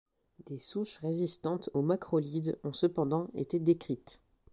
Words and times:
Des 0.47 0.57
souches 0.57 0.97
résistantes 0.97 1.69
aux 1.75 1.83
macrolides 1.83 2.57
ont 2.63 2.73
cependant 2.73 3.29
été 3.35 3.59
décrites. 3.59 4.23